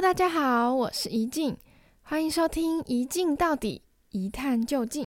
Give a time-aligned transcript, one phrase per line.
[0.00, 1.56] 大家好，我是宜静，
[2.02, 3.80] 欢迎收听《一静到底，
[4.10, 5.02] 一探究竟》。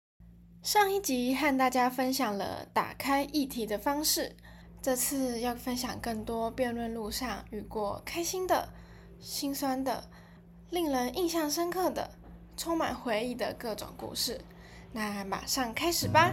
[0.62, 4.36] 上一集和大家分享了打开议题的方式，
[4.80, 8.68] 这次要分享更多辩论路上遇过开心的、
[9.18, 10.08] 心酸的、
[10.70, 12.08] 令人印象深刻的、
[12.56, 14.40] 充满回忆的各种故事。
[14.92, 16.32] 那马上开始吧。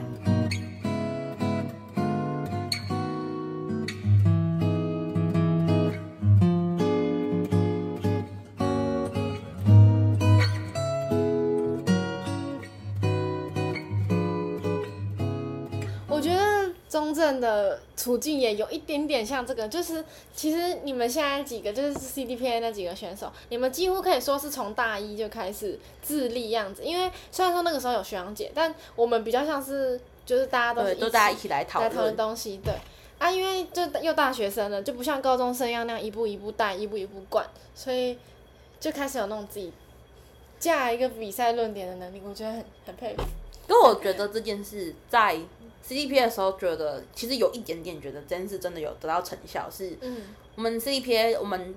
[17.40, 20.04] 的处境也有一点点像这个，就是
[20.36, 26.84] 其实你们现在几个就是 CDPA 那几个选手，你们几乎可以说是从大一就开始自立样子。
[26.84, 32.74] 因为虽然说那个时候有学长姐，但我们比较像是就是大家都是一起都大家一起来讨论东西，对
[33.20, 38.18] 啊，因为就又大学生了，就不像高中生一样那样一步一步带，一步一步灌，所以
[38.80, 39.72] 就开始有那种自己
[40.60, 43.24] 架一个比赛论点的能力，我觉得很很佩服。
[43.70, 45.40] 因为我觉得这件事在。
[45.88, 49.98] CDPA 的时候觉得，其实有一点点觉得这件事真的有得到成效，是
[50.56, 51.76] 我们 CDPA 我们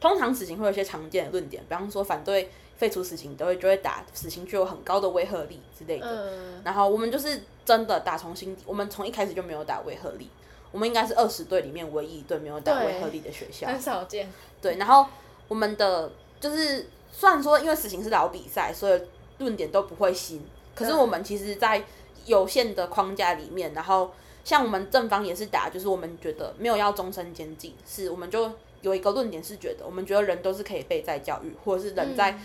[0.00, 6.32] 通常死刑会有一些常见的论点，比方说反对废除死刑都会就会打死刑具有很高的威慑力之类的，
[6.64, 10.28] 然后我们就是真的打从心底，我们从一开始就没有打威慑力，
[10.70, 14.28] 我们应该是二十队里面唯一一队没有打威慑力的学校，很少见。
[14.60, 15.06] 对，然后
[15.46, 19.00] 我们的就是虽然说因为死刑是老比赛，所以
[19.38, 20.42] 论点都不会新，
[20.74, 21.84] 可是我们其实，在
[22.26, 24.12] 有限的框架里面，然后
[24.44, 32.38] 像我们正方也是打，就是我们觉得没有要终身监禁，是我们就有一个论点是觉得，我们觉得人都是可以被再教育，或者是人在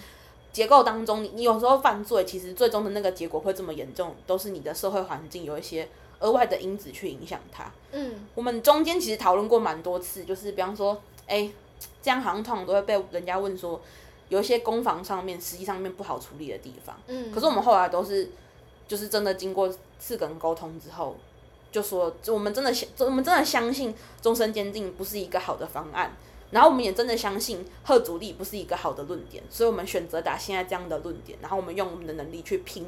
[0.53, 5.87] 结构当中，你你有时候犯罪，其实最终的那个结果会这么严重，都是你的社会环境有一些
[6.19, 7.71] 额外的因子去影响它。
[7.91, 11.49] 嗯，我们中间其实讨论过蛮多次，就是比方说，哎，
[12.01, 13.81] 这样好像通常都会被人家问说，
[14.29, 16.95] 有一些攻防上面实际上面不好处理的地方。
[17.07, 18.29] 嗯，可是我们后来都是。
[18.87, 21.17] 就是真的经过四个人沟通之后，
[21.71, 26.15] 就说我们真的相，我们真的相信终身监禁不是一个好的方案，
[26.51, 32.87] 然后我们也真的相信吓阻力不是一个好的论点，所以我们选择打现在这样的论点，然后我们用我们的能力去拼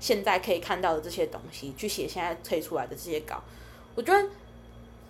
[0.00, 3.42] 现在可以看到的这些东西，去写现在推出来的这些稿。
[3.94, 4.28] 我觉得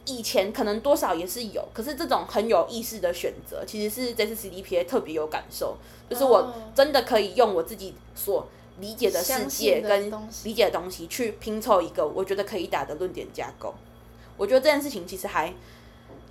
[0.06, 5.76] 以前可能多少也是有，可是这种很有意识的选择，其实是这次 CDPA 特别有感受，
[6.10, 8.46] 就是我真的可以用我自己所。
[8.80, 10.10] 理解的世界跟
[10.42, 13.72] 理解的东西去拼凑一个我觉得可以打的论点架构，
[14.36, 15.54] 我觉得这件事情其实还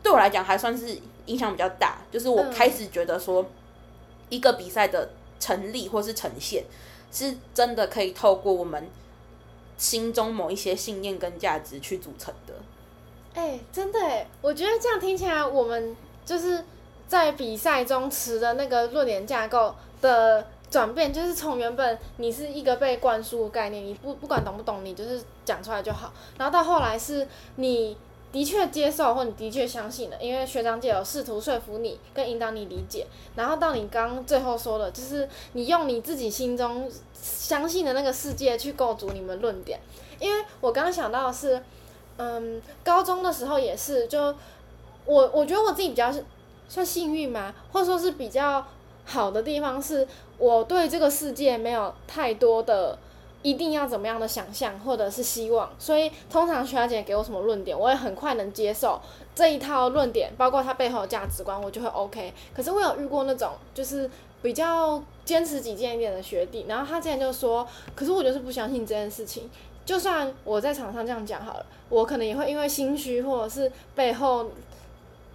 [0.02, 3.46] 对我来讲还算是影响比较大，就是我开始觉得说
[4.28, 6.66] 一个比赛的成立或是呈现
[7.14, 8.90] 是真的可以透过我们
[9.78, 12.54] 心中某一些信念跟价值去组成的。
[13.36, 16.66] 哎，真的哎，我觉得这样听起来，我们就是
[17.08, 20.46] 在比赛中持的那个论点架构的。
[20.74, 26.12] 转变就是从原本你是一个被灌输的概念，你不不管懂不懂，你就是讲出来就好。
[26.36, 27.96] 然后到后来是你
[28.32, 33.06] 的确接受或你的确相信了，因为学长姐有试图说服你跟引导你理解。
[33.36, 39.80] 然后到你刚最后说的，就是你用你自己心中相信的那个世界去构筑你们论点。
[40.18, 41.62] 因为我刚刚想到的是，
[42.18, 44.34] 嗯，高中的时候也是，就
[45.06, 46.26] 我我觉得我自己比较是
[46.68, 48.66] 算幸运嘛，或者说是比较。
[49.06, 52.97] 好的地方是，我对这个世界没有太多的
[53.41, 59.02] 一定要怎么样的想象或者是希望，所以通常学长姐给我什么论点，我也很快能接受
[59.36, 62.34] 这一套论点，包括它背后的价值观，我就会 OK。
[62.56, 64.09] 可是我有遇过那种就是
[64.42, 69.50] 比较坚持己见一点的学弟，然后他之前就说，可是我就是不相信这件事情，
[69.86, 74.50] 就算我在场上这样讲好了，我可能也会因为心虚或者是背后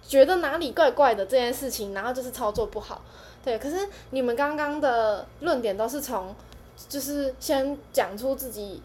[0.07, 3.01] 觉得哪里怪怪的这件事情，然后就是操作不好。
[3.43, 6.35] 对，可是你们刚刚的论点都是从，
[6.89, 8.81] 就是先讲出自己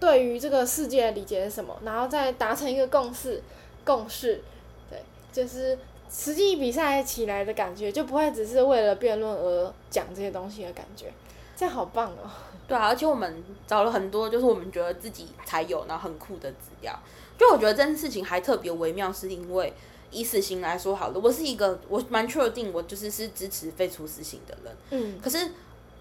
[0.00, 3.42] 对于这个世界的理解是什么，然后再达成一个共识，
[3.84, 4.42] 共识，
[4.88, 5.78] 对，就是
[6.10, 11.12] 实际比赛起来的感觉，就不会只是为了辩论而讲这些东西的感觉，
[11.54, 12.30] 这样好棒哦。
[12.66, 16.98] 对啊，而且我们找了很多，就是我们觉得自己才有，然后很酷的资料。
[17.36, 19.72] 就我觉得这件事情还特别微妙，是因为。
[20.10, 24.76] 以死刑来说好了，我是一个我蛮确定我就是是支持废除死刑的人。
[24.90, 25.50] 嗯，可是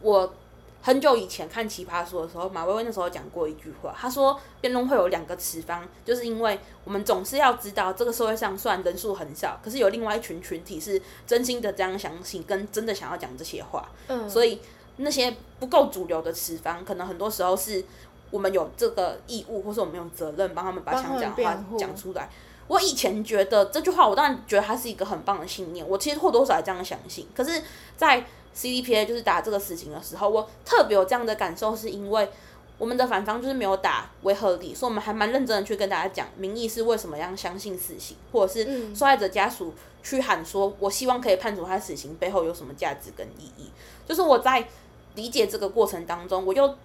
[0.01, 0.33] 我
[0.81, 13.89] 很久以前看奇葩说的时候，马薇薇那时候讲过一句话，她说辩论会有两个持方，就是因为我们总是要知道这个社会上虽然人数很少，可是有另外一群群体是真心的这样相信，跟真的想要讲这些话。
[14.07, 14.61] 嗯，所以
[14.97, 17.83] 那些不够主流的持方，可能很多时候是
[18.31, 22.29] 我们有这个义务，或是我们有责任帮他们把想讲的话讲出来。
[22.69, 27.27] 我以前觉得这句话，我当然觉得它是一个很棒的信念，我其实或多或少也这样相信。
[27.35, 27.63] 可是，
[27.97, 28.23] 在
[28.55, 32.29] CDPA 就是打这个死刑的时候，我特别有这样的感受，是因为
[32.77, 39.73] 我们的反方就是没有打维和理，所以我们还蛮认真的去跟大家讲民意是为什么要相信死刑，或者是受害者家属
[40.03, 43.71] 去喊说，我希望可以判处他死刑背后有什么价值跟意义。
[44.07, 44.67] 就是我在
[45.15, 46.75] 理解这个过程当中，我又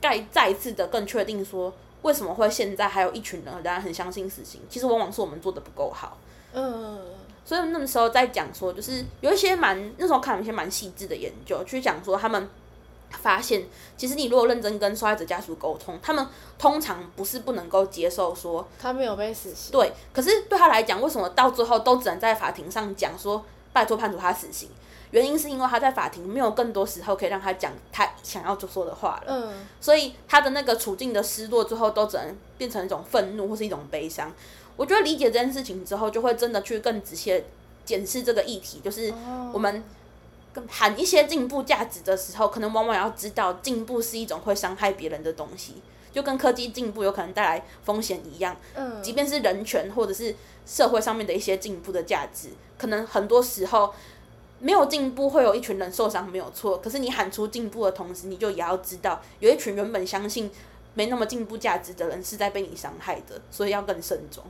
[0.00, 1.70] 再再一次的更确定说。
[2.04, 4.60] 为什么会现在还有一群人仍然很相信死刑？
[4.68, 6.18] 其实往往是我们做的不够好。
[6.52, 7.00] 嗯，
[7.46, 12.46] 所以那个时候在讲说，就是有一些蛮那时候看了一些蛮细致的研究，去讲说他们
[13.10, 13.64] 发现，
[13.96, 16.26] 其实你如果认真跟受害者家属沟通，他们
[16.58, 19.72] 通常不是不能够接受说他没有被死刑。
[19.72, 23.42] 对，可是对他来讲，为什么到最后都只能在法庭上讲说
[23.72, 24.68] 拜托判处他死刑？
[25.14, 34.32] 原因是因为他在法庭没有更多时候可以让他讲他想要就说的话了，嗯，所以他的那个处境的失落之后都只能变成一种愤怒或是一种悲伤。
[34.74, 37.44] 我觉得理解这件事情之后，就会真的去更仔细
[37.84, 39.14] 检视这个议题，就是
[39.52, 39.84] 我们
[40.68, 45.74] 喊一些进步价值的时候，可能往往要知道进步是一种会伤害别人的东西，
[46.10, 50.34] 就跟科技进步有可能带来风险一样，嗯，即便是人权或者是
[50.66, 53.94] 社会上面的一些进步的价值，可能很多时候。
[54.64, 56.78] 没有进步，会有一群人受伤，没有错。
[56.78, 60.50] 可是你喊出进步的同时，你就也要知道，有一群原本相信
[60.94, 64.42] 没那么进步价值的人是在被你伤害的，所以要更慎重。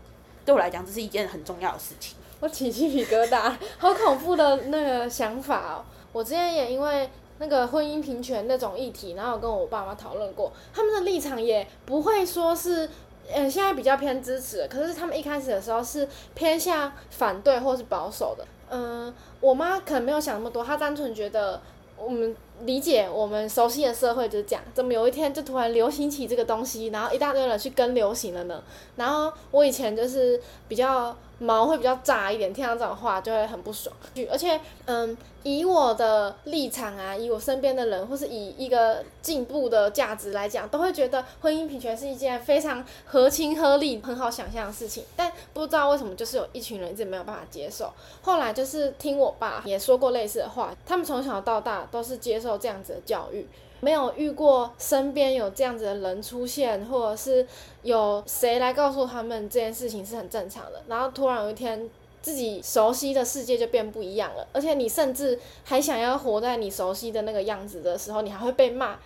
[0.45, 2.17] 对我来讲，这是一件很重要的事情。
[2.39, 5.85] 我起鸡皮疙瘩，好恐怖的那个想法哦！
[6.13, 12.89] 我之前也因为那个婚姻平权那种议题，然后跟我爸妈讨论过，他们的立场也不会说是，
[13.33, 18.47] 嗯，现在比较偏支持，可是他们一开始的时候是偏向反对或是保守的。
[18.71, 21.61] 嗯，我妈可能没有想那么多，她单纯觉得
[21.97, 22.35] 我们
[22.65, 28.63] 理解我们熟悉的社会就是这样，怎么有一天就突然流行起这个东西，然后一大堆人去跟流行了呢？
[28.97, 31.17] 然后我以前就是比较。
[31.39, 33.95] 毛会比较炸一点，听到这种话就会很不爽。
[34.31, 45.05] 而且，嗯，以我的立场啊，以我身边的人，或是以一个进步的价值来讲，都会觉得婚姻平权是一件非常合情合理、很好想象的事情。
[45.17, 47.93] 但不知道为什么，就是有一群人一直没有办法接受。
[48.23, 53.47] 后来就是听我爸也说过类似的话，他们从小到大都是接受这样子的教育。
[53.81, 57.47] 没有遇过身边有这样子的人出现，或者是
[57.82, 60.82] 有谁来告诉他们这件事情是很正常的。
[60.88, 61.91] 然后突然有一天，
[62.23, 68.97] 自己熟悉的世界就变不一样了，而且你甚至还想要活在你熟悉的那个样子的时候，你还会被骂。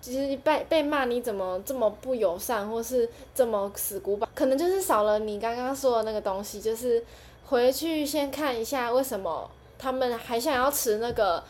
[0.00, 7.04] 其实被被骂你怎么这么不友善，或是这么死古板，可能就是少了你刚刚说的那个东西，就是
[7.48, 11.42] 回去先看一下为什么他们还想要持那个。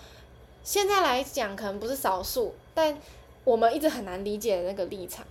[0.62, 2.55] 现在来讲，可能不是少数。
[2.75, 2.97] 但
[3.45, 5.25] 我们一直很难理解那个立场，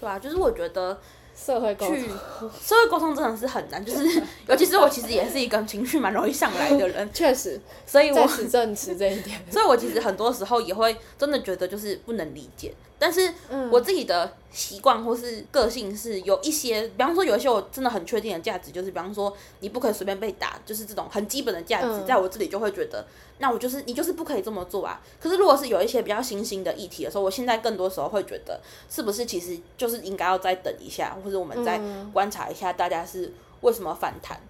[0.00, 0.98] 对啊，就是我觉得
[1.36, 12.72] 社会沟通，社会沟通真的是很难，就是 尤其是我其实也是一个情绪蛮容易上来的人， 确实，所以我在此证实这一点， 所以我其实很多时候也会真的觉得就是不能理解。
[12.98, 13.30] 但是
[13.70, 23.06] 我自己的习惯或是个性是有一些，比方说有一些我真的很确定的价值，就是比方说你不可以随便被打，就是这种很基本的价值，在我这里就会觉得，
[23.38, 25.00] 那我就是你就是不可以这么做啊。
[25.20, 31.80] 可是如果是有一些比较新兴的议题的时候，我现在更多时候会觉得，是不是其实就是应该要再等一下，或者我们再
[32.12, 34.40] 观察一下大家是为什么反弹。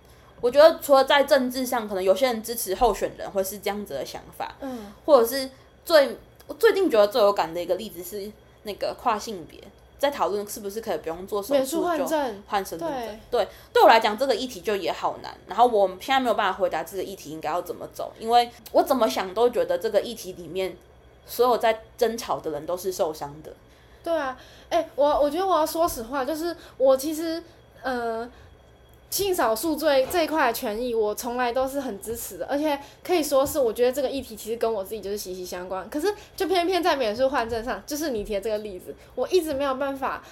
[0.41, 5.51] 我觉得除了在政治上，可能有些人支持候选人会是这样子的想法，嗯，或者是
[5.85, 6.17] 最。
[6.49, 8.31] 我最近觉得最有感的一个例子是
[8.63, 9.61] 那个跨性别，
[9.99, 12.07] 在讨论是不是可以不用做手术就
[12.47, 13.19] 换身份证。
[13.31, 15.35] 对，对，我来讲这个议题就也好难。
[15.47, 20.77] 然后我现在没有办法回答这个议题应该要怎么走，因为我怎么想都觉得这个议题里面
[21.27, 23.53] 所有在争吵的人都是受伤的。
[24.03, 24.39] 对啊，
[24.71, 27.43] 哎、欸，我我觉得我要说实话，就是我其实
[27.83, 28.29] 呃。
[29.09, 35.89] 性少数这这一块的权益，我从来都是很支持的，而且可以说是我觉得这个议题其实跟我自己就是息息相关。
[35.89, 40.23] 可是就偏偏在免诉换证上，就是你提的这个例子，我一直没有办法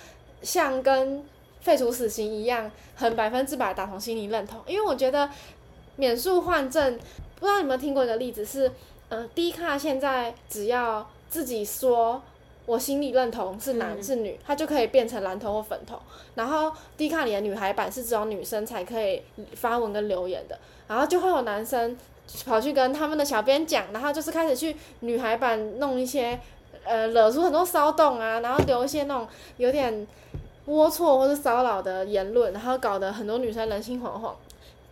[0.43, 1.25] 像跟
[1.61, 4.61] 废除死刑一样，很百分之百打从心里认同。
[4.67, 5.31] 因为我觉得
[5.97, 6.99] 免诉换证，
[7.37, 8.71] 不知道你有没有听过一个例子是，
[9.09, 12.23] 呃，Dcard 现在只要自己说。
[12.67, 15.99] 我心里认同是男是女，他就可以变成蓝头或粉头。
[16.35, 19.23] 然后低卡里的女孩版是只有女生才可以
[19.55, 21.97] 发文跟留言的，然后就会有男生
[22.47, 26.41] 跑去跟他们的小编讲，然后就是开始去女孩版弄一些，
[26.85, 29.29] 呃，惹出很多骚动啊，然后留一些那种
[29.59, 30.07] 有点
[30.67, 34.33] 龌龊或是骚扰的言论，然后搞得很多女生人心惶惶。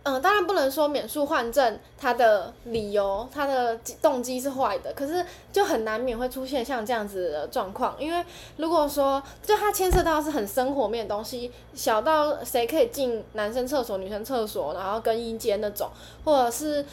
[0.05, 7.95] 嗯，当然不能说免术换证，它的理由、它的动机是坏的，可是就很难免会出现像这样子的状况。
[7.97, 8.21] 因为
[8.57, 15.89] 如果说，就它牵涉到是很生活面的东西，小到谁可以进男生厕所、女生厕所，然后更衣间那种，
[16.25, 16.85] 或者是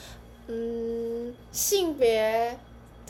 [0.47, 2.57] 嗯性别，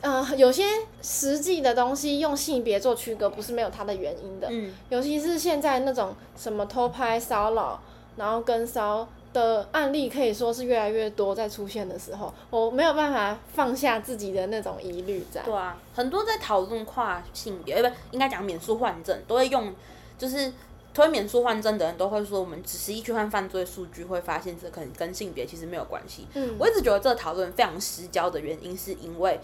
[0.01, 0.65] 嗯、呃，有些
[1.03, 4.49] 实际的东西用性别做区隔，不是没有它的原因的。
[4.51, 7.79] 嗯，尤其是现在那种什么偷拍、骚扰，
[8.17, 9.07] 然后跟骚。
[9.33, 15.41] 的案例可以说是越来越多，在出现的时候，我没有办法放下自己的那种疑虑在。
[15.43, 19.73] 对啊，很多在讨论跨性别，不，应该讲免诉换证，都会用，
[20.19, 20.53] 就是
[20.93, 26.27] 推免诉换证的人都会说，我们只是一去看犯罪数据，会发现这可能跟性别其实没有关系。
[26.35, 29.39] 嗯，我一直觉得这个讨论非常失焦的原因，是因为，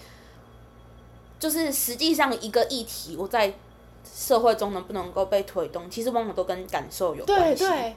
[1.38, 3.54] 就是实际上一个议题，我在
[4.12, 7.64] 社会中能不能够被推动，其实往往都跟感受有关系。
[7.64, 7.96] 对对，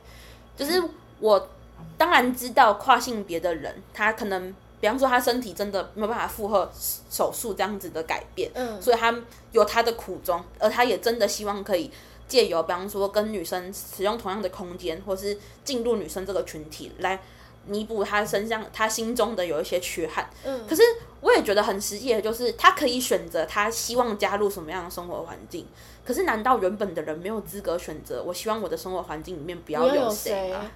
[0.55, 0.83] 就是
[1.19, 1.49] 我。
[1.97, 6.69] 当然知道跨性别的人，他可能，比方说他身体真的没有办法负荷
[7.09, 9.13] 手术这样子的改变，嗯，所以他
[9.51, 11.91] 有他的苦衷，而他也真的希望可以
[12.27, 17.19] 借由，比方说跟女生使用同样的空间，或是进入女生这个群体来
[17.65, 20.81] 弥补他身上他心中的有一些缺憾，嗯，可是
[21.21, 25.67] 我也觉得很实际的就是他可以选择他希望加入什么样的生活环境，
[26.05, 28.23] 可是难道原本的人没有资格选择？
[28.23, 30.71] 我希望我的生活环境里面不要有谁啊？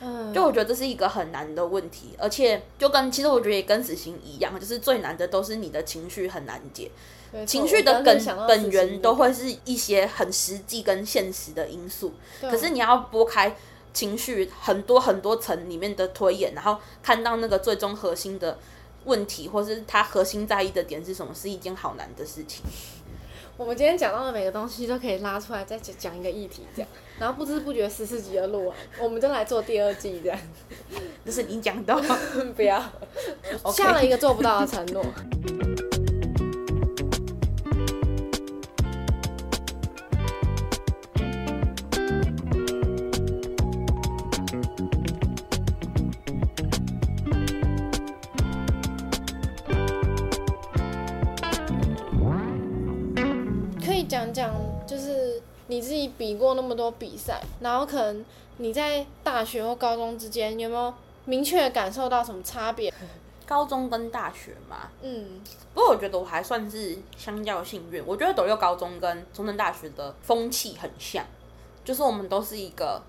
[0.00, 6.90] 嗯，就我觉得这是一个很难的问题，而且就跟其实我觉得也跟死刑一样，就是最难的都是你的情绪很难解，
[7.46, 12.12] 情绪的根本源都会是一些很实际跟现实的因素。
[12.42, 13.56] 可是你要拨开
[13.94, 18.58] 情绪很多很多层里面的推演，然后看到那个最终核心的
[19.06, 22.62] 问题，或是他核心在意的点是什么，是一件好难的事情。
[23.58, 30.38] 我们今天讲到的每个东西都可以拉出来再讲讲一个议题，这样，然后不知不觉十四集就录完，我们就来做第二季这样。
[31.24, 31.98] 就是你讲到，
[32.54, 32.82] 不要，
[33.72, 35.02] 下了一个做不到的承诺。
[55.68, 58.24] 你自己比过那么多比赛，然后可能
[58.58, 60.92] 你在大学或高中之间有没有
[61.24, 62.92] 明确感受到什么差别？
[63.46, 65.40] 高中跟大学嘛，嗯，
[65.72, 68.02] 不过我觉得我还算是相较幸运。
[68.04, 71.24] 我觉得斗六高中跟中正大学的风气很像，
[71.84, 73.00] 就是我们都是一个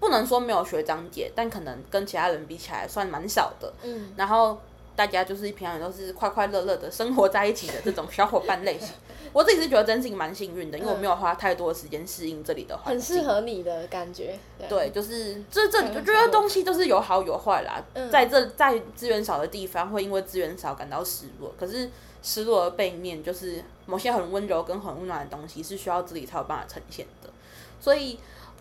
[0.00, 4.58] 不能说没有学长姐，但可能跟其他人比起来算蛮少的，嗯，然后。
[4.96, 8.90] 大家就是平常都是快快乐乐的生活在一起的这种小伙伴类型，
[9.32, 13.16] 我自己是觉得真心蛮幸运的，因为我没有花太多的时间适应这里的环境。
[13.16, 14.38] 很适合你的感觉。
[14.56, 17.82] 对，对就是这这，我觉得东西都是有好有坏啦。
[17.94, 21.90] 嗯、在这在资源少的地方，会因为资源少感到失落，可是
[22.22, 27.28] 失落的背面就是某些很温柔跟很温暖的东西是需要自己才有办法呈现的。
[27.80, 28.18] 所以，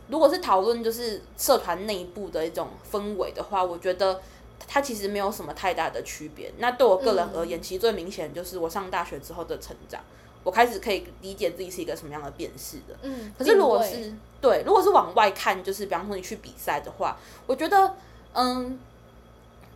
[0.08, 4.20] 如果是讨论就是社团内部的一种氛围的话，我觉得。
[4.68, 6.52] 它其实没有什么太大的区别。
[6.58, 10.02] 那对我个人而言，嗯、其实最明显就是我上大学之后的成长，
[10.44, 12.96] 我开始可以理解自己是一个什么样的辨识的。
[13.02, 13.34] 嗯。
[13.38, 17.96] 可是如果是对，如果是往外看，就是比方说你去比赛的话，我觉得，
[18.34, 18.80] 嗯，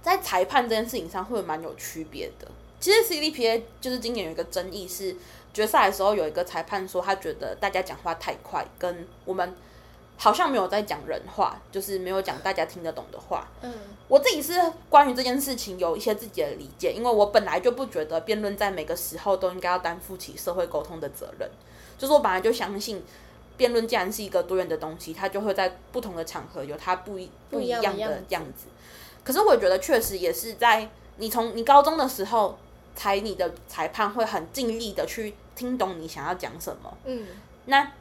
[0.01, 2.47] 在裁判这件事情上会蛮有区别的。
[2.79, 5.15] 其实 CDPA 就是今年有一个争议是
[5.53, 9.55] 决赛的时候有一个裁判说他觉得大家讲话太快，跟我们。
[10.19, 13.47] 好像没有在讲人话，就是没有讲大家听得懂的话。
[13.61, 13.71] 嗯，
[14.07, 14.53] 我自己是
[14.89, 21.47] 关于这件事情有一些自己的理解，因为我本来就不觉得辩论在每个时候都应该要担负起社会沟通的责任。
[21.99, 23.03] 就是我本来就相信，
[23.57, 28.65] 辩论既然是一个多元的东西，它就会在不同的场合有它不一不一样的样子。
[29.23, 32.57] 可是我觉得确实也是在你从你高中的时候，
[32.95, 36.97] 裁你的裁判会很尽力的去听懂你想要讲什么。
[37.05, 37.27] 嗯，
[37.65, 37.91] 那。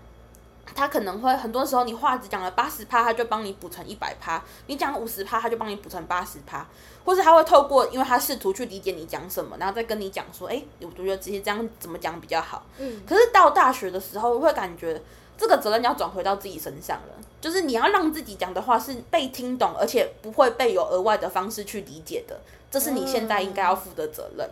[0.74, 6.66] 他可能会很多时候，你话只讲了八十趴，他就帮你补成一百趴；你讲五十趴，他就帮你补成八十趴。
[7.04, 12.66] 或是他会透过，因为他试图去理解你讲什么，然后再跟你讲说，哎，我觉得这些这样怎么讲比较好。
[12.78, 13.00] 嗯。
[13.06, 15.00] 可是到大学的时候，会感觉
[15.38, 24.50] 这个责任要转回到自己身上了，就是你要让自己讲的话是被听懂，而且不会被有额外的方式去理解的，这是你现在应该要负的责任。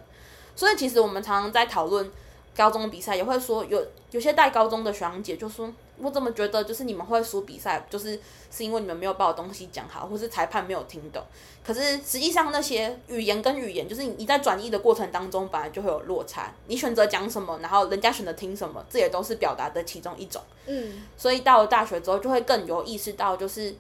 [0.55, 2.09] 所以其实我们常常在讨论
[2.57, 5.73] 高中比赛，也会说有有些带高中的学长姐就说。
[5.99, 8.19] 我怎么觉得就是你们会输比赛，就是
[8.51, 11.23] 是因为你们没有把我东西讲好，或是裁判没有听懂。
[11.65, 16.53] 可是实际上那些语言跟语言，就是你在转译的过程当中，本来就会有落差。
[16.67, 20.43] 你选择讲什么，然后人家选择听什么，这也都是表达的其中一种。
[20.67, 21.03] 嗯。
[21.17, 23.73] 所以到了大学之后，就会更有意识到，就是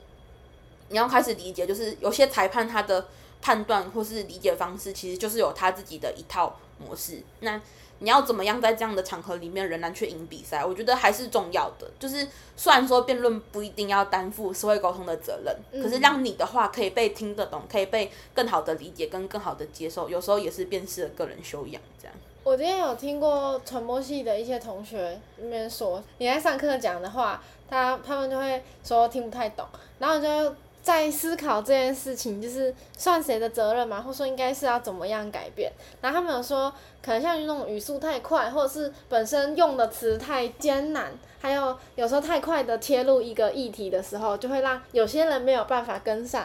[0.90, 3.04] 你要开始理解，就是有些裁判他的
[3.44, 7.22] 判断或是理解方式，其实就是有他自己的一套模式。
[7.40, 7.60] 那
[7.98, 10.64] 你要怎么样在这样的场合里面仍然去赢比赛？
[10.64, 11.86] 我觉得还是重要的。
[11.98, 21.82] 就是虽然说辩论不一定要担负社会沟通的责任，嗯、可是让你的话可以被听得懂，可以被更好的理解跟更好的接受，有时候也是辨识的个人修养。
[22.00, 22.16] 这样。
[22.44, 29.66] 我今天有听过传播系的一些同学那边说，你在上课讲的话，他他们就会说听不太懂，
[29.98, 30.56] 然后就。
[30.84, 35.72] 在思考这件事情，就是算谁的责任嘛，或者说应该是要怎么样改变？
[36.02, 36.70] 然后他们有说，
[37.02, 41.10] 可能像那种语速太快，或者是本身用的词太艰难，
[41.40, 46.44] 还有有时候太快的切入一个议题的时候，就会让有些人没有办法跟上。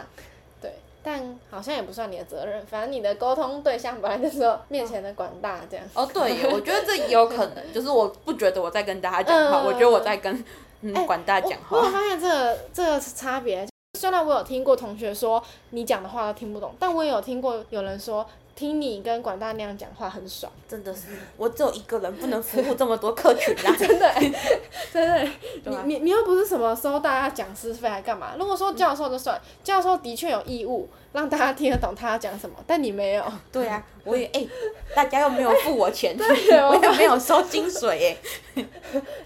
[0.58, 5.84] 对，但好像也不算你的责任，反正你的沟通对象本来就是说面前的广大这样。
[5.92, 10.34] 哦，对，我觉得这有可能，就是我不觉得我在跟大家讲话， 嗯、我觉得我在跟
[10.80, 11.76] 嗯、欸、管大讲话。
[11.76, 13.68] 我发现这个这个差别。
[13.98, 18.24] 虽然我有听过同学说你讲的话都听不懂，但我也有听过有人说
[18.60, 20.52] 听你跟管大那样讲话很爽。
[20.68, 21.06] 真的是，
[21.38, 23.72] 我只有一个人不能服务这么多客群啊！
[23.78, 24.32] 真的、欸，
[24.92, 25.32] 真的、欸，
[25.64, 28.34] 你你你又不是什么收大家讲师费还干嘛？
[28.38, 30.86] 如果说教授就算，教授的确有义务。
[31.12, 33.24] 让大家听得懂他要讲什么，但你没有。
[33.50, 34.48] 对啊，我也哎、欸，
[34.94, 38.16] 大家又没有付我钱， 我也没有收薪水
[38.54, 38.64] 哎。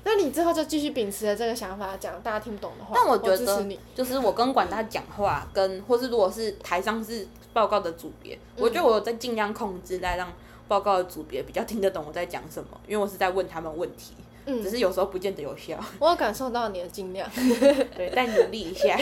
[0.03, 2.93] 那你之后就继续秉持着这个想法讲大家听不懂的话。
[2.95, 10.31] 但我觉得，就是我跟管大讲话，跟或是如果是台上是报告的组别，我觉得我有在尽量控制在让
[10.69, 14.13] 报告的组别比较听得懂我在讲什么，因为我是在问他们问题，
[14.45, 15.79] 嗯，只是有时候不见得有效。
[15.99, 17.27] 我有感受到你的尽量，
[17.97, 18.99] 对，再努力一下。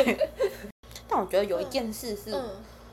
[1.08, 2.30] 但我觉得有一件事是。
[2.30, 2.44] 嗯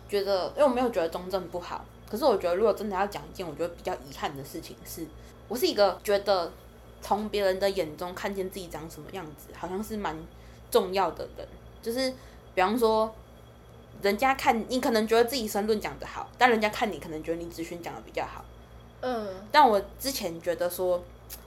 [0.09, 5.05] 觉得，因为我没有觉得中正不好，可是我觉得如果真的要讲一件我觉得比较遗憾的事情是，
[5.47, 6.51] 我是一个觉得
[6.99, 10.17] 从别人的眼中看见自己长什么样子，好像是蛮
[10.71, 11.47] 重要的人。
[11.83, 12.09] 就是
[12.55, 13.13] 比方说，
[14.01, 18.43] 人家看你可能觉得自己申论讲的好，但人家看你可能觉得你咨询讲的比较好。
[19.01, 19.27] 嗯。
[19.51, 21.03] 但我之前觉得说，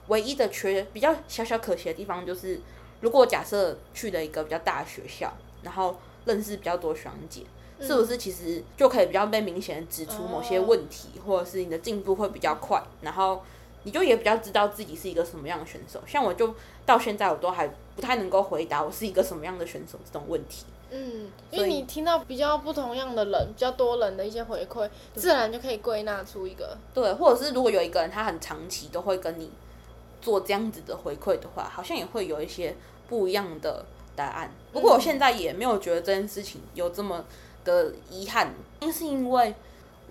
[0.07, 2.59] 唯一的缺比较小小可惜的地方就是，
[3.01, 7.41] 如果假设去了一个比较大的学校，然后认识比较多学长姐。
[7.81, 13.43] 是不是其实就可以比较被明显指出某些问题，或者是你的进步会比较快，然后
[13.81, 15.99] 你就也比较知道自己是一个什么样的选手。
[16.07, 20.63] 像我就到现在我都还不太能够回答我是一个什么样的选手这种问题。
[20.93, 26.77] 嗯，因为你听到比较不同样的人，比较多人的一些回馈，自然就可以归纳出一个。
[26.93, 29.51] 对，或者是如果有一个人他很长期都会跟你
[30.21, 32.75] 做这样子的回馈的话，好像也会有一些
[33.09, 33.83] 不一样的
[34.15, 34.51] 答案。
[34.71, 37.25] 不过我现在也没有觉得这件事情有这么。
[37.65, 39.55] 的遗憾，因是因为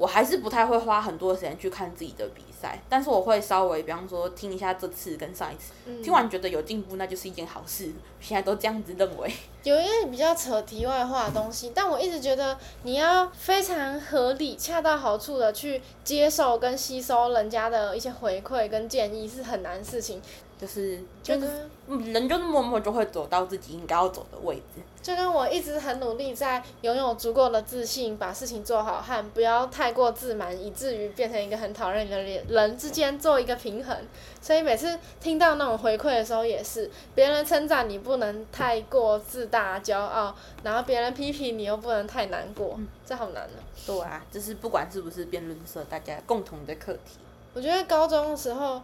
[0.03, 7.93] 我还是不太会花很多时间去看自己的比赛，但是我会稍微，比方说听一下这次跟上一次，嗯、听完觉得有进步，那就是一件好事。
[8.21, 9.33] 现在都这样子认为。
[9.63, 20.21] 有一个比较扯题外话的东西，但我一直觉得你要非常合理、恰到好处的去接受跟吸收人家的一些回馈跟建议，是很难的事情。
[20.63, 24.81] 就是就是人就是默默就会走到自己应该要走的位置。
[25.03, 33.97] 就跟我一直很努力在拥有足够的自信，把事情做好，和不要太过自满，以至于变成一个很讨厌的人人之间做一个平衡。
[34.41, 43.67] 所以每次听到那种回馈的时候，也是别人称赞你不能太过自大骄傲，然后别人批评你又不能太难过，这好难呢、啊。
[43.85, 47.19] 对啊，就是不管是不是辩论社，大家共同的课题。
[47.53, 48.81] 我觉得高中的时候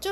[0.00, 0.10] 就。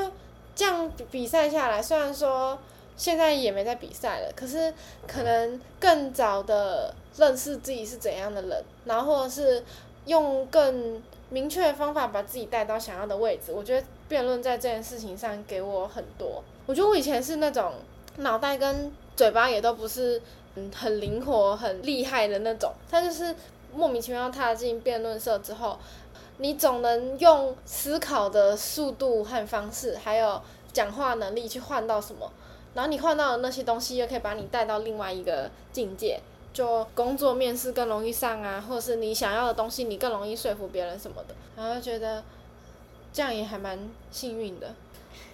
[0.55, 2.59] 这样比赛下来，虽然说
[2.97, 4.73] 现在也没在比赛了，可是
[5.07, 9.65] 可能更早的认识自己是怎样的人，然后是
[10.05, 13.51] 用更明确的方法把自己带到想要的位置。
[13.53, 16.43] 我觉得辩论在这件事情上给我很多。
[16.67, 17.73] 我觉得我以前是那种
[18.19, 20.21] 脑袋跟嘴巴也都不是
[20.57, 23.35] 嗯很灵活、很厉害的那种，但就是
[23.75, 25.79] 莫名其妙踏进辩论社之后。
[26.42, 32.28] 你总能用思考的速度和方式，还有讲话能力去换到什么，
[32.74, 36.18] 然后你换到的那些东西，又可以把你带到另外一个境界，
[36.52, 42.20] 就工作面试更容易上啊，或者是你想要的东西，你更容易说服别人什么的，然后觉得
[43.12, 43.78] 这样也还蛮
[44.11, 44.74] 幸运的。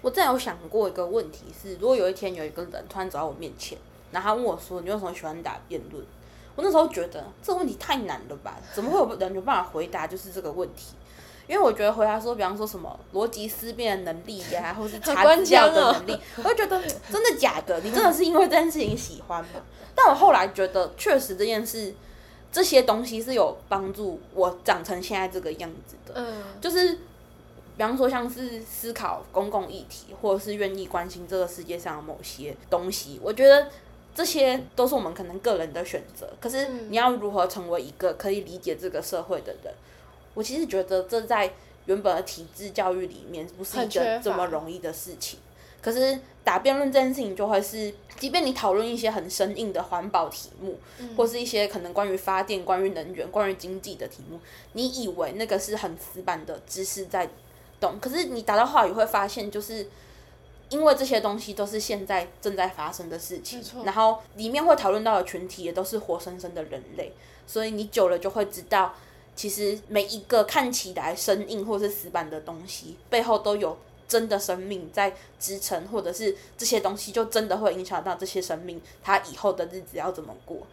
[0.02, 3.78] 我真有想过一个问题是，如果有一天有一个人突然走到我面前，
[4.12, 6.04] 然后他问我说：“你为什么喜欢打辩论？”
[6.54, 8.58] 我那时候觉得这个问题太难了吧？
[8.74, 10.94] 怎么会有人有办法回答就是这个问题？
[11.48, 16.80] 因为我觉得回答说，比方说什么逻辑思辨的能力呀，或是查资料的能力，我就觉得
[17.11, 17.80] 真的假的？
[17.80, 19.62] 你真的是因为这件事情喜欢吗？
[19.94, 21.94] 但我后来觉得，确实这件事，
[22.52, 26.14] 这些东西是有帮助我长成现在这个样子的。
[26.16, 26.92] 嗯，就是
[27.76, 33.68] 比方说像是思考公共议题，或者是愿意关心这个世界上的某些东西，我觉得。
[34.14, 36.28] 这些都是我们可能个人的选择。
[36.40, 39.72] 可是你要如何成为一个可以理解这个社会的人？
[40.38, 41.53] 我其实觉得这在
[41.87, 45.40] 原本的体制教育里面不是一个这么容易的事情。
[45.83, 54.38] 可是打辩论这件事情就会是，即便你讨论一些很生硬的环保题目，嗯、或是一些可能关于发电、关于能源、关于经济的题目，
[54.74, 57.29] 你以为那个是很死板的知识在
[57.81, 59.88] 懂，可是你打到话语会发现，就是
[60.68, 67.12] 因为这些东西都是现在正在发生的事情，然后里面会讨论到的群体也都是活生生的人类，
[67.44, 68.94] 所以你久了就会知道，
[69.38, 73.79] 其实每一个看起来生硬或是死板的东西背后都有。
[74.09, 80.66] 真的生命在支撑，或者是这些东西就真的会影响到这些生命，他以后的日子要怎么过？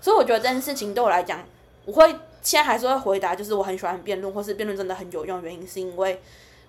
[0.00, 1.44] 所以我觉得这件事情对我来讲，
[1.86, 2.06] 我会
[2.40, 5.42] 现在还是会回答，就是我很喜欢辩论，或是辩论真的很有用。
[5.42, 6.22] 原因是因为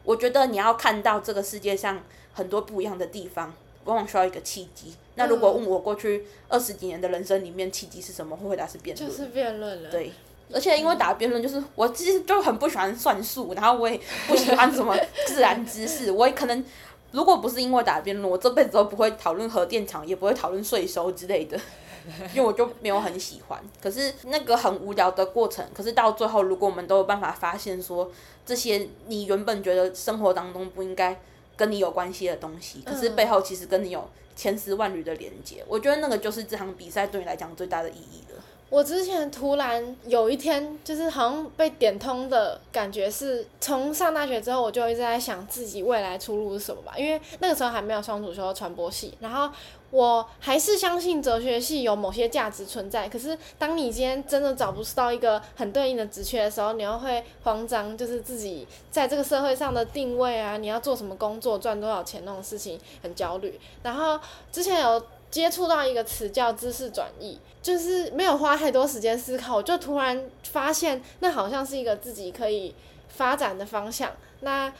[0.03, 2.01] 我觉得你要看到这个世界上
[2.33, 4.95] 很多不一样的地方，往往需要一个契机。
[5.13, 9.91] 那如果问我过去二十几年的人生里面契机是什么，会回答是辩论，就是辩论了。
[9.91, 10.11] 对。
[10.51, 16.11] 而且因为打辩论，就是我其实就很不喜欢算术，然后我也不喜欢什么自然知识。
[16.11, 16.65] 我也可能，
[17.11, 21.59] 如果不是因为打辩论，我这辈子都不会讨论核电厂，也不会讨论税收之类的，
[22.33, 23.61] 因为我就没有很喜欢。
[23.81, 28.11] 可是那个很无聊的过程，可是到最后，如果我们都有办法发现说，
[28.45, 31.19] 这些你原本觉得生活当中不应该
[31.55, 38.43] 跟你有关系的东西，可是背后其实跟你有千丝万缕的连接，我觉得那个就是这场比赛对你来讲最大的意义了。
[38.69, 46.93] 我之前突然有一天，就是好像被点通的感觉，是从上大学之后，我就一直在想自己未来出路是什么吧。
[46.95, 49.49] 因为那个时候还没有双主修传播系，然后
[49.89, 53.09] 我还是相信哲学系有某些价值存在。
[53.09, 63.59] 可是当你今天真的找不到一个很对应的职缺的时候，你又会慌张，就是自己在这个社会上的定位啊，你要做什么工作，赚多少钱那种事情很焦虑。
[63.81, 64.19] 然后
[64.51, 65.03] 之前有。
[65.31, 72.73] 接触到一个词叫知识转移，就是没有花太多时间思考，就突然发现那好像是一个自己可以
[73.07, 74.11] 发展的方向。
[74.41, 74.73] 那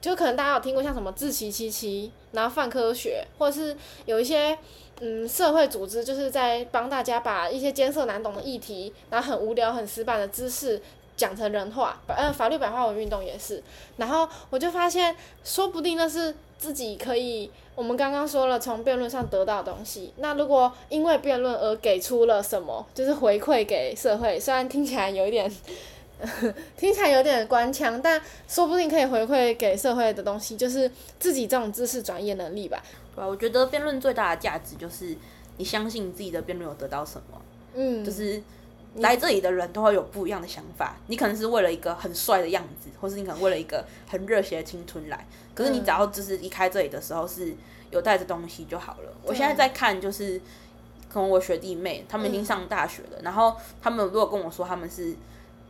[0.00, 4.56] 就可能大家有听过像什么自奇七七，然后泛科学，或者是有一些
[5.00, 10.82] 嗯社会组织，就是在帮大家把一些艰涩难懂的议题，然后很无聊很死板的知识
[11.16, 12.00] 讲成人话。
[12.08, 13.62] 呃，法律白话文运动也是。
[13.96, 17.50] 然后我就发现，说不定那是自己可以。
[17.74, 25.50] 我们刚刚说了从辩论上得到的东西，那如果因为辩论而给出了什么，就是回馈给社会，虽然听起来有一点，
[26.76, 32.80] 听起来有点官腔，但说不定可以回馈给社会的东西，就是自己这种知识转业能力吧。
[33.16, 35.16] 对，我觉得辩论最大的价值就是
[35.56, 37.40] 你相信自己的辩论有得到什么，
[37.74, 38.40] 嗯，就是。
[38.96, 40.96] 来这里的人都会有不一样的想法。
[41.06, 45.26] 你可能是为了一个很帅的样子，或是你可能为了一个很热血的青春来。
[45.54, 47.54] 可是你只要就是离开这里的时候是
[47.90, 49.12] 有带着东西就好了。
[49.22, 50.40] 我现在在看，就是
[51.10, 55.14] 可能我学弟妹他们已经上大学了，然后他们如果跟我说他们是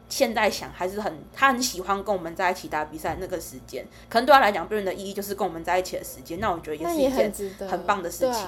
[0.08, 6.38] 现在想还是很他很喜欢跟我们在一起打比赛那个时间，可能对他来讲，辩论的意义就是跟我们在一起的时间。
[6.38, 7.32] 那我觉得也是一件
[7.68, 8.46] 很棒的事情。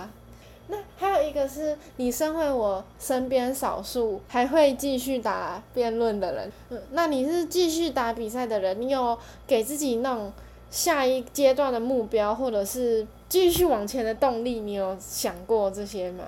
[0.68, 10.32] 那还有一个是你身为我身边少数还会继续打辩论的人，嗯，那你是继续打比赛的人，你有给自己那种
[10.70, 16.24] 下一阶段的目标，或者是继续往前的动力，你有想过这些吗？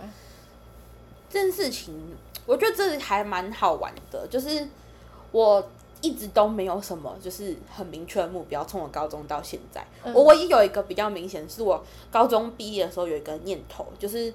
[1.30, 1.94] 这件事情，
[2.44, 4.68] 我觉得这还蛮好玩的，就是
[5.32, 5.66] 我。
[6.06, 8.64] 一直都没有什么，就是很明确的目标。
[8.64, 14.32] 从我高中到现在，嗯、我唯一有一个比较明显，是我高中毕业的时候有一个念头，就是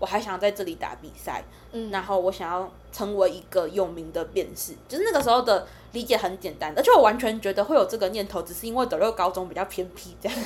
[0.00, 4.72] 我还想要在这里打比赛，嗯，然后我想要成为一个有名的辩士。
[4.88, 10.38] 就是那个时候的理解很简单，而且我完全觉得会有这个念头，只是因为德六高中比较偏僻，这样，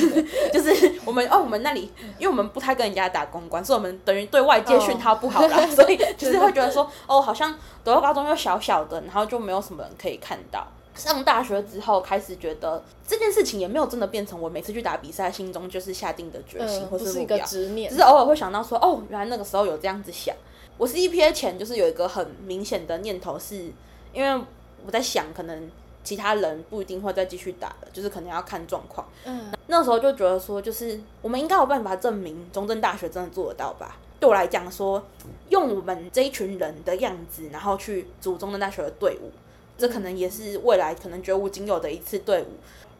[0.50, 10.66] 就是我们哦，我们那里，因为我们不太跟人家打公关，所以我们等于对外界讯号不好啦，哦、所以 就是会觉得说，哦，好像德六高中又小小的，然后就没有什么人可以看到。
[10.94, 20.34] 上大学之后，开始觉得这件事情也没有真的变成我每次去打比赛心中就是下定的决心或是目标，只是偶尔会想到说，哦，原来那个时候有这样子想。
[20.78, 23.72] 我是 CPA 前就是有一个很明显的念头是，是
[24.12, 24.44] 因为
[24.84, 25.70] 我在想，可能
[26.02, 29.06] 其他人不一定会再继续打了，就是可能要看状况。
[29.24, 33.96] 嗯，那时候就觉得说，就是我们应该有办法证明中正大学真的做得到吧？
[34.18, 35.02] 对我来讲，说
[35.48, 39.30] 用我们这一群人的样子，然后去组中正大学的队伍。
[39.78, 42.46] 这可能也是未来可能绝无仅有的一次队伍。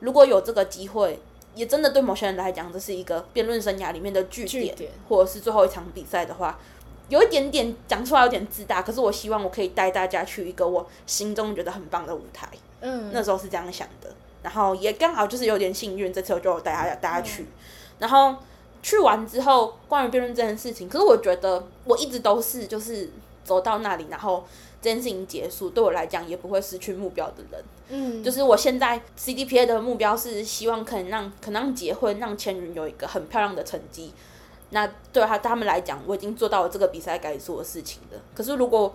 [0.01, 1.21] 如果有这个机会，
[1.55, 6.59] 也真的对某些人来讲，这是一个辩论生涯里面的据点，点或者是最后一场比赛的话，
[7.09, 8.83] 有一点点讲出来有点自大。
[8.83, 12.49] 可是我希望我可以带大家去一个我心中觉得很棒的舞台。
[12.81, 14.11] 嗯，那时候是这样想的。
[14.43, 17.43] 然后也刚好就是有点幸运，这次我就带大家大家去。
[17.43, 17.47] 嗯、
[18.01, 18.35] 然后
[18.83, 23.11] 去完之后，关于辩论这件事情，可是我觉得我一直都是就是
[23.45, 24.45] 走到那里，然后
[24.83, 27.65] 这件事情结束，对我来讲也不会失去目标的人。
[27.89, 34.13] 嗯，就是我现在 CDPA 的目标是希望可以让可能让结婚让千云有一个很漂亮的成绩。
[34.71, 38.19] 那对他他们来讲，我已经做到了这个比赛该做的事情了。
[38.35, 38.95] 可是如果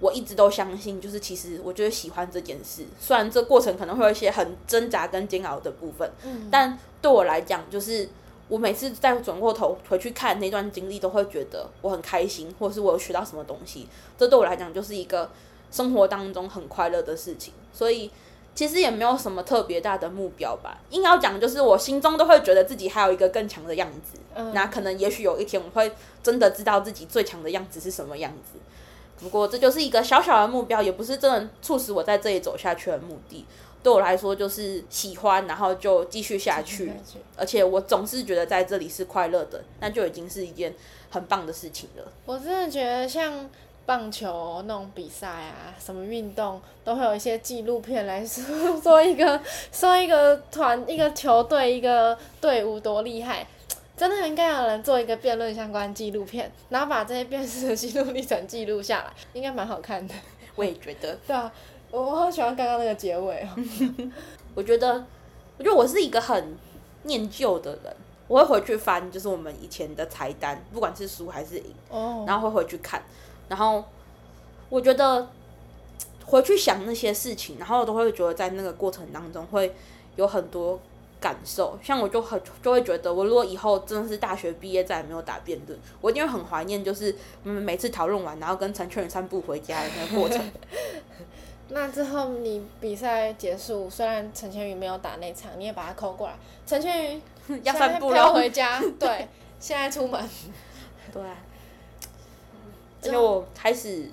[0.00, 8.08] 我一直都相信，就是其实我就是喜欢这件事，虽然这过程可能会有一些很挣扎跟煎熬的部分，嗯，但对我来讲，就是
[8.48, 13.86] 我每次再转过头回去看那段经历，都会觉得我很开心，或是我有学到什么东西。
[14.16, 15.30] 这对我来讲就是一个
[15.70, 17.52] 生活当中很快乐的事情。
[17.72, 18.10] 所以
[18.54, 20.80] 其实也没有什么特别大的目标吧。
[20.90, 24.18] 硬要讲，就是我心中都会觉得自己还有一个更强的样子。
[24.34, 28.58] 嗯，那可能也许有一天我会真的知道自己最强的样子是什么样子。
[29.20, 33.44] 不过这就是一个小小的目标，也不是真的促使我在这里走下去的目的。
[33.82, 36.92] 对我来说，就是喜欢，然后就继续下去。
[37.36, 40.74] 而且我总是觉得在这里是快乐的，那就已经是一件
[41.10, 42.04] 很棒的事情了。
[42.26, 43.48] 我真的觉得像
[43.86, 48.44] 棒球那种比赛啊，什么运动都会有一些纪录片来说
[48.80, 49.40] 说一个
[49.72, 53.46] 说一个团、一个球队、一个队伍多厉害。
[53.96, 60.14] 真的应该有人做一个辩论相关纪录片，然后把这些辩论的记录历程记录下来，应该蛮好看的。
[60.54, 61.18] 我也觉得。
[61.26, 61.52] 对啊，
[61.90, 63.48] 我我好喜欢刚刚那个结尾哦。
[64.54, 65.04] 我觉得，
[65.56, 66.56] 我觉得我是一个很
[67.04, 67.96] 念旧的人，
[68.26, 72.28] 我会回去翻，就是我们以前的菜单，不管是输还是赢，oh.
[72.28, 73.02] 然后会回去看，
[73.48, 73.84] 然后
[74.68, 75.28] 我觉得
[76.26, 79.74] 回去想那些事情，然后都会觉得在那个过程当中会
[80.16, 80.78] 有很多。
[81.20, 90.40] 感受，像我就很就会觉得，我如果以后真的是大学毕业再也没有打辩论，我一定会很怀念，就是我们每次讨论完，然后跟陈劝散步回家的那个过程。
[91.68, 96.34] 那之后你比赛结束，虽然陈千羽没有打那场，你也把他扣过来。
[96.66, 97.22] 陈千羽
[97.62, 98.80] 要散步了，回家。
[98.98, 99.28] 对，
[99.60, 100.28] 现在出门。
[101.12, 101.22] 对。
[101.22, 104.10] 而且我开始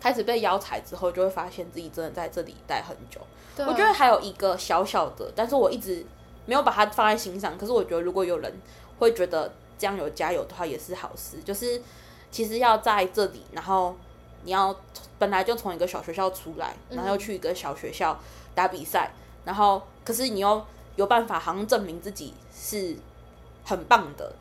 [0.00, 3.20] 开始被邀采之后，就会发现自己真的在这里待很久。
[3.58, 6.04] 我觉得还有一个小小的，但是我一直。
[6.48, 8.60] 没有把它放在心上，可是我觉得如果有人
[9.00, 11.42] 会觉得这样有加油的话，也是好事。
[11.42, 11.82] 就是
[12.30, 13.96] 其实要在这里，然后
[14.46, 14.74] 你要
[15.18, 18.18] 本来就从一个小学校出来，然后又去一个小学校
[18.54, 19.10] 打比赛，
[19.44, 20.64] 然后可是你又
[20.96, 22.96] 有办法好像证明自己是
[23.64, 24.32] 很棒的，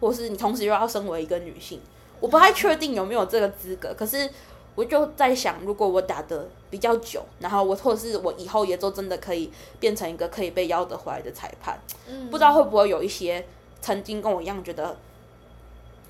[0.00, 1.80] 或是你同时又要身为一个女性，
[2.18, 4.28] 我不太确定有没有这个资格，可是。
[4.76, 13.44] 我就在想，如果我打得比较久，然后我或者是我以后也都真的可以变成一个可以被邀得回来的裁判，嗯，不知道会不会有一些
[13.82, 14.96] 曾经跟我一样觉得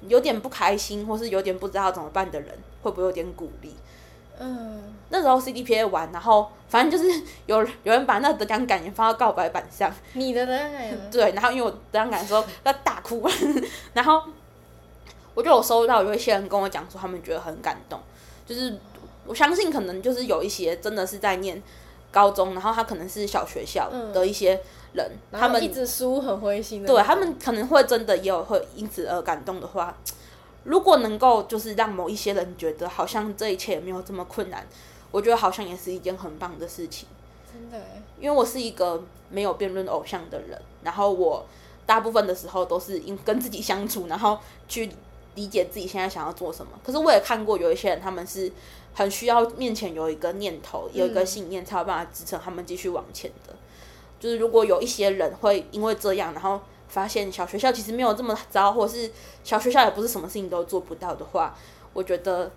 [0.07, 3.75] 有点不开心，或是有点不知道怎么办的人，会不会有点鼓励？
[4.39, 10.99] 嗯，那时候 CDPA 玩，然后 反正就是有有人把那得奖感言放到告白板上，你的得奖感言？
[11.13, 13.29] 对，然后因为我得奖感言的时候 在大哭，
[13.93, 14.23] 然后
[15.35, 18.01] 我就有收到有一些人跟我讲说，他们觉得很感动。
[18.47, 18.77] 就是
[19.27, 21.63] 我相信，可能就是有一些真的是在念
[22.11, 24.61] 高中，然后他可能是小学校的一些
[24.95, 29.97] 人，嗯、他们一直输很灰心的，对他们可能会真的也有会因此而感动的话，
[30.65, 34.67] 如果能够就是让某一些人觉得好像这一切也没有这么困难，
[35.11, 37.09] 我觉得好像也是一件很棒的事情。
[37.53, 37.85] 真的，
[38.19, 41.47] 因为我是一个没有辩论偶像的人，然后我
[41.87, 44.91] 大部分的时候都是因跟自己相处，然后去。
[45.37, 48.51] 理解自己现在想要做什么，可是我也看过有一些人，他们是
[48.93, 53.55] 很需要面前有一个念头，有一个信念，才有办法支撑他们继续往前的。
[54.19, 59.11] 就是如果有一些人会因为这样，然后发现小学校其实没有这么糟，或者是
[59.43, 61.57] 小学校也不是什么事情都做不到的话，
[61.95, 62.51] 我觉得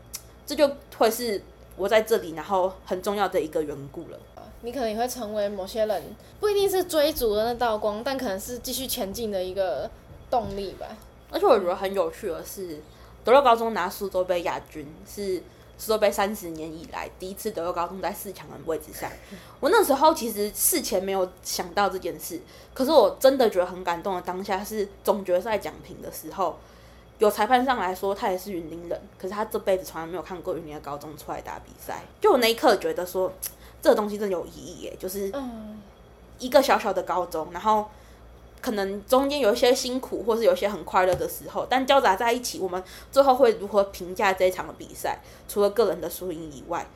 [0.46, 1.42] 这就会是
[1.78, 4.20] 我在这里然后很重要的一个缘故了。
[4.62, 6.04] 你可能也会成为某些人
[6.40, 9.90] 不一定是追逐的那道光，但可能是继续前进的一个
[10.30, 10.88] 动力吧。
[11.30, 12.80] 而且我觉得很有趣的是，
[13.26, 15.44] 德州高中拿苏州杯亚军是
[15.84, 19.12] 苏州杯三十年以来第一次德州高中在四强的位置上。
[19.60, 22.40] 我那时候其实事前没有想到这件事，
[22.74, 26.58] 可是我真的觉得很感动的当下是总决赛讲评的时候，
[27.20, 32.04] 有裁判上来说他也是云林人，可是他这辈子从来没有看过云林的高中出来打比赛。
[32.22, 33.30] 就我那一刻觉得说，
[33.82, 35.30] 这个东西真的有意义耶，就是
[36.40, 37.90] 一个小小的高中，然后。
[38.64, 45.20] 可能中间有一些辛苦，或是有一些很快乐的时候，但交杂在一起，我们最后会如何评价这一场的比赛？
[45.50, 46.88] 除了个人的输赢以外，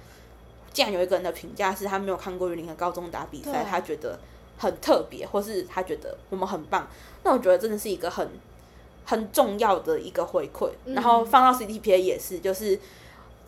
[0.72, 4.18] 既然有一个人的评价是他没有看过云林的高中打比赛，他觉得
[4.58, 6.88] 很特别，或是他觉得我们很棒，
[7.26, 8.30] 那我觉得真的是一个很
[9.04, 10.70] 很重要的一个回馈。
[10.86, 12.80] 然后放到 CDPA 也是，就是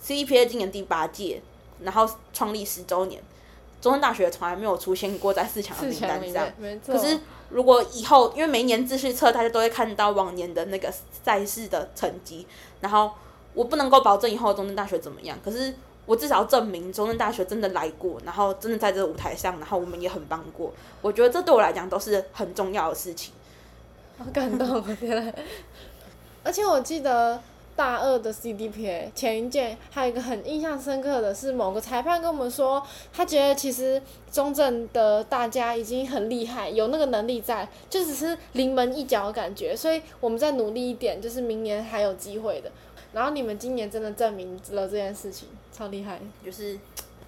[0.03, 1.41] CDPA 今年第八届，
[1.79, 3.23] 然后创立十周年。
[3.81, 6.47] 中山大学从来没有出现过在四强的名单上。
[6.85, 12.45] 可是如果以后，因为每一年秩序册大家都会看到往年的那个赛事的成绩，
[12.81, 13.11] 然后
[13.53, 15.73] 我不能够保证以后中山大学怎么样，可是
[16.05, 20.73] 我至少证明中山大学真的来过，然后真的在这个舞台上，然后我们也很棒过。
[21.01, 23.33] 我觉得这对我来讲都是很重要的事情。
[24.17, 25.33] 好感动，天呐，
[26.43, 27.41] 而且我记得。
[27.79, 42.69] 大二的 CDPA 前一届还有一个很印象深刻的是，某个裁判跟我们说，他觉得其实中正的大家已经很厉害，有那个能力在，就只是临门一脚的感觉，所以我们再努力一点，就是明年还有机会的。
[43.13, 46.77] 然后你们今年真的证明了这件事情，超厉害，就是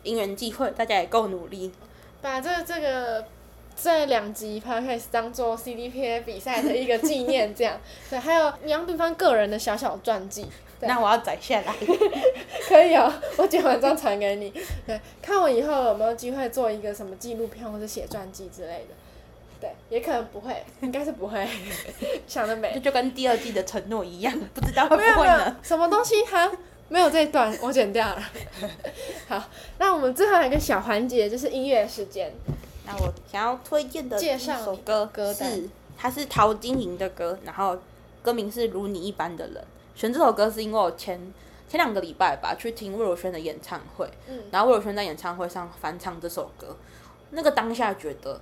[0.04, 1.72] 因缘际会，大家也够努力，
[2.22, 3.24] 把这这个。
[3.84, 7.80] 这两集 podcast 当做 CDPA 比赛的一个纪念，这样
[8.12, 10.46] 对，还有杨炳芳个人的小小传记，
[10.82, 11.74] 那我要载下来，
[12.70, 14.54] 可以哦，我剪完张传给你，
[14.86, 18.94] 对，看我以后有没有机会做一个什么纪录片或者写传记之类的，
[19.60, 21.48] 对，也可能不会，应该是不会，
[22.28, 25.58] 想得美，这就跟第二季的承诺一样，不知道会不会呢？
[25.63, 26.52] 什么东西哈？
[26.88, 28.22] 没有这一段，我剪掉了。
[29.28, 29.44] 好，
[29.80, 32.32] 那我们最后一个小环节，就是音乐时间。
[32.86, 37.78] 那我想要推荐的一首歌是，它是陶晶莹的歌，然后
[38.22, 39.56] 歌名是《如你一般的人》。
[39.94, 41.20] 选这首歌是因为我前
[41.70, 44.10] 前两个礼拜吧去听魏如萱的演唱会，
[44.50, 46.76] 然后魏如萱在演唱会上翻唱这首歌，
[47.30, 48.41] 那个当下觉得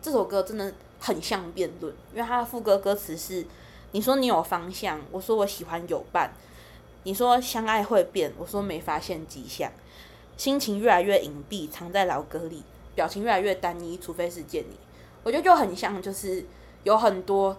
[0.00, 3.44] 这首歌真的很像辩论，因为它的副歌歌词是：
[3.92, 6.30] 你说你有方向，我说我喜欢有伴；
[7.02, 9.70] 你说相爱会变，我说没发现迹象；
[10.36, 12.62] 心情越来越隐蔽，藏在老歌里。
[12.94, 14.76] 表情越来越单一，除非是见你，
[15.22, 16.44] 我觉得就很像，就是
[16.82, 17.56] 有很多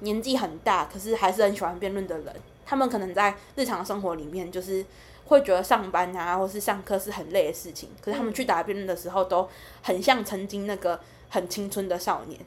[0.00, 2.34] 年纪很大，可是还是很喜欢辩论的人。
[2.64, 4.84] 他们可能在日常生活里面，就是
[5.26, 7.88] 会觉得上班啊，或是上课是很累的事情。
[8.00, 9.48] 可是他们去打辩论的时候，都
[9.82, 12.40] 很像曾经那个很青春的少年。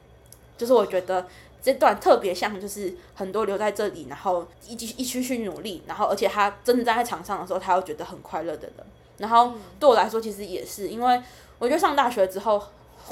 [0.56, 1.26] 就是我觉得
[1.62, 8.86] 这段特别像，就是很多留在这里，然后一继一继续努力，然后而且他真的站在场上的时候，他又觉得很快乐的人。
[9.18, 11.22] 然后对我来说，其实也是因为。
[11.64, 12.62] 我觉得上大学之后，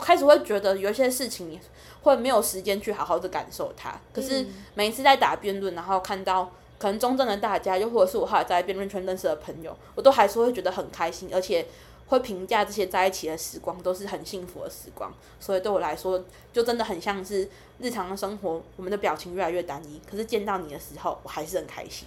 [0.00, 1.58] 开始会觉得有一些事情，
[2.02, 3.98] 会没有时间去好好的感受它。
[4.12, 11.66] 可是每一次在打辩论，然后看到可能中正的大家，又或者是我后来在辩论圈认识的朋友，我都还是会觉得很开心，而且
[12.08, 15.10] 会评价这些在一起的时光都是很幸福的时光。
[15.40, 22.06] 所以对我来说，就真的很像是日常的生活，我们的表情越来越单一，可是见到你的时候，我还是很开心。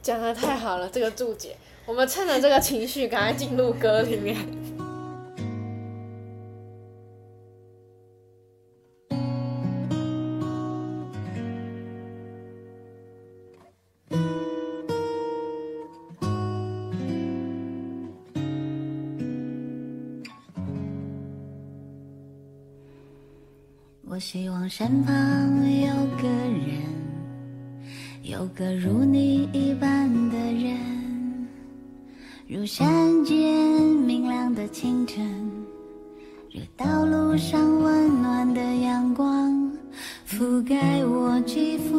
[0.00, 4.36] 讲的太好了，这个注解，我们趁着这个情绪，赶快进入歌里面。
[24.22, 25.12] 希望身旁
[25.80, 26.80] 有个人，
[28.22, 31.48] 有个如你一般的人，
[32.46, 32.86] 如山
[33.24, 33.36] 间
[34.06, 35.28] 明亮的清晨，
[36.52, 39.72] 如道路上温暖的阳光，
[40.24, 41.96] 覆盖我肌肤，